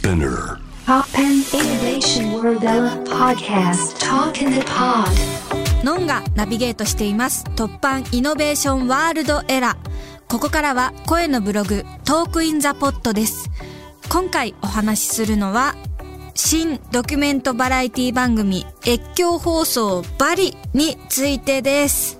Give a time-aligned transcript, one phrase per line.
[0.00, 0.56] Spinear.
[0.86, 2.62] Toppan Innovation World
[3.04, 3.98] Podcast.
[4.00, 5.10] Talk in the Pod.
[5.84, 7.44] ノンがナビゲートしています。
[7.54, 9.76] Toppan Innovation World Era
[10.26, 13.50] ここからは声のブログ Talk in the Pod です。
[14.08, 15.74] 今回お話しするのは
[16.34, 22.18] 新ドキュメントバラエティ番組越境放送バリについてです、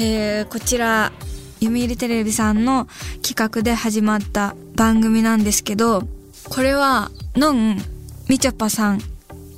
[0.00, 1.12] えー、こちら
[1.60, 2.88] 読売テレビさんの
[3.22, 6.02] 企画で始まった番組なんですけど
[6.50, 7.78] これはノン
[8.28, 9.00] みちょぱさん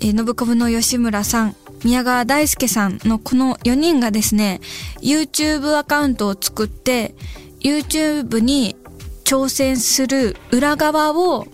[0.01, 4.61] えー、信子の吉村さん、宮川大輔さんのこの4人がですね、
[5.03, 7.15] YouTube アカウントを作って、
[7.61, 8.77] YouTube に
[9.25, 11.47] 挑戦する裏側を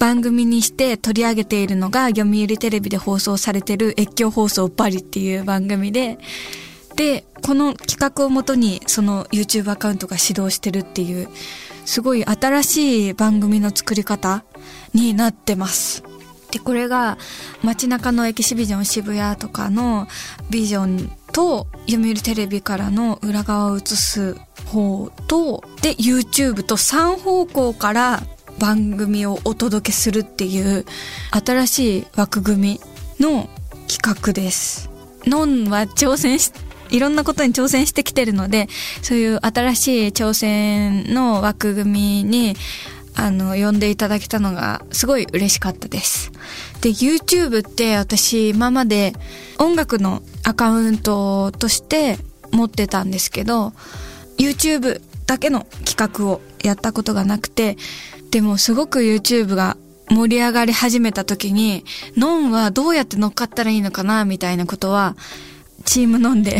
[0.00, 6.18] 番組にして取り上げているのが読売テレビで放送されている越境放送バリっていう番組で、
[6.96, 11.28] で、この企画をもとにその YouTube アカウントが始動してるっていう、
[11.84, 14.44] すごい新しい番組の作り方
[14.94, 16.02] になってます。
[16.50, 17.16] で、これが
[17.62, 20.06] 街中のエキシビジョン渋谷とかの
[20.50, 28.22] ビジョンと読売テレビからの裏側を映す方と、で、YouTube と3方向から
[28.58, 30.84] 番組をお届けするっていう
[31.30, 32.80] 新しい枠組み
[33.18, 33.48] の
[33.88, 34.90] 企画です。
[35.24, 36.52] ノンは挑戦し、
[36.92, 38.68] いろんなことに挑戦してきてるので、
[39.02, 42.54] そういう新しい挑戦の枠組みに
[43.14, 46.32] あの、呼んでいただけたのがすごい嬉しかったです。
[46.80, 49.12] で、YouTube って私今まで
[49.58, 52.18] 音楽のアカウントとして
[52.50, 53.72] 持ってたんですけど、
[54.38, 57.76] YouTube だけの企画をやったことがなくて、
[58.30, 59.76] でもすごく YouTube が
[60.10, 61.84] 盛り上がり始めた時に、
[62.16, 65.16] ノンはどうやって乗っかったらいいのかなみたいなことは、
[65.84, 66.58] チームノンで、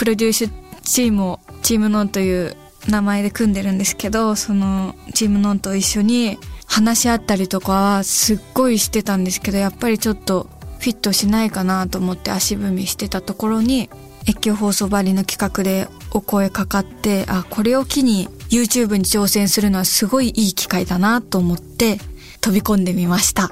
[0.00, 0.50] プロデュース
[0.82, 2.56] チームを、チームノンという
[2.88, 13.90] 名前で組んでるんですけど、そのチームノンと一緒に話し合ったりとかはすっごいしてたんですけど、やっぱりちょっとフィットしないかなと思って足踏みしてたところに、
[14.26, 21.98] 越境放送バリの企画でお声かかって、あ、これを機に YouTube に挑戦するのはすごいいい機会だなと思って
[22.40, 23.50] 飛び込んでみました。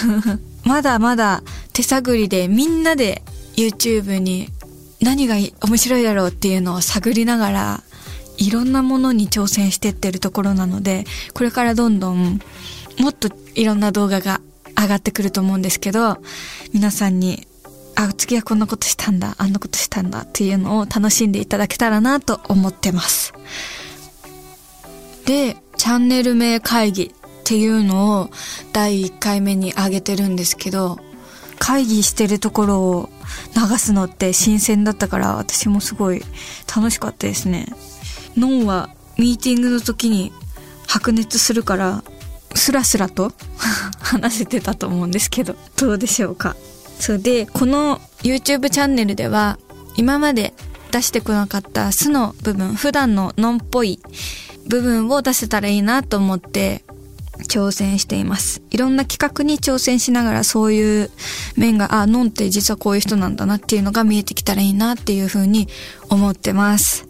[0.64, 3.22] まだまだ手探りでみんなで
[3.56, 4.50] YouTube に
[5.00, 7.82] 何が面白いだろうっていうのを探りながら
[8.38, 11.04] いろんなものに挑戦してってるところなので、
[11.34, 12.40] これからどんどん
[12.98, 14.40] もっといろんな動画が
[14.80, 16.18] 上がってくると思うんですけど、
[16.72, 17.46] 皆さんに、
[17.96, 23.32] あ、次はこんなことしたんだ、あんなことしたんだっていうのを楽しんでいただけたらなと思ってます。
[25.26, 27.10] で、チャンネル名会議っ
[27.44, 28.30] ていうのを
[28.72, 30.98] 第1回目に上げてるんですけど、
[31.58, 33.10] 会議してるところを
[33.56, 36.22] 流すのって新鮮だったから私もすごい
[36.74, 37.66] 楽しかったですね。
[38.36, 40.32] ノンはミーティングの時に
[40.86, 42.02] 白熱するから
[42.54, 43.32] スラスラと
[44.00, 46.56] 話せてたと思うんですけどどうでしょうか
[46.98, 49.58] そうでこの YouTube チャンネルでは
[49.96, 50.54] 今まで
[50.90, 54.00] 出してこなかった素の部分普段のノンっぽい
[54.66, 56.84] 部分を出せたらいいなと思って
[57.44, 58.62] 挑戦しています。
[58.70, 61.10] いろんな企画に挑戦しながらそういう
[61.56, 65.68] 面が、あ、ノンって実はこういう人なんだなっていうのが見えてきたらいいなっていうふうに
[66.08, 67.06] 思ってます。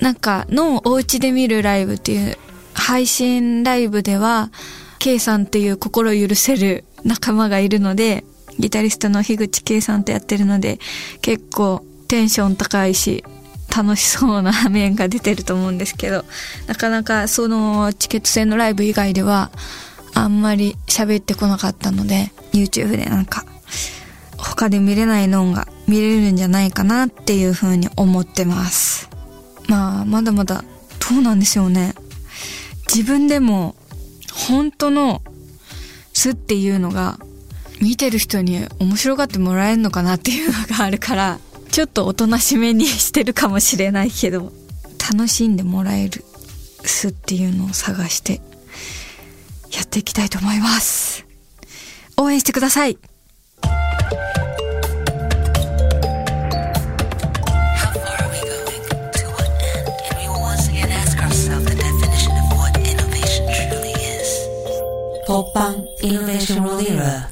[0.00, 2.38] なんか、ノンお家で見るライブっていう
[2.74, 4.50] 配信ライブでは、
[4.98, 8.24] K さんっていう心許せる仲間がいるので、
[8.58, 10.78] ギタリストの樋口 K さんとやってるので、
[11.22, 13.24] 結構テンション高いし、
[13.74, 16.24] 楽しそうな面が出てると思うんですけど、
[16.66, 19.50] なかなかそのチケット制のライブ以外では、
[20.14, 23.44] あんまり喋ってこなかったので、YouTube でなんか、
[24.36, 29.08] 他で見れないノンが見れるんじゃないかなっていう風に思ってます。
[29.68, 30.64] まあ、まだまだ、
[31.10, 31.94] どうなんでしょうね。
[32.92, 33.76] 自分でも、
[34.32, 35.22] 本当の
[36.12, 37.18] 素っていうのが、
[37.80, 41.38] 見てる人に面白がってもらえるのかなっていうのがあるから、
[41.72, 44.52] ちょっとおとなしめにしてるかもしれないけど、
[45.12, 46.24] 楽しんでもらえる
[46.82, 48.40] 巣っていうのを探して、
[49.72, 51.24] やっていきたいと思います。
[52.16, 52.98] 応援してください。
[65.26, 67.28] ポッパンイノベーションロリーラー、